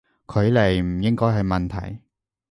[0.27, 1.99] 距離唔應該係問題